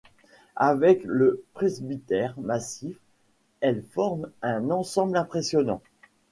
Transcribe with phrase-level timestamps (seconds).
[0.55, 2.97] Avec le presbytère massif,
[3.59, 5.83] elle forme un ensemble impressionnant.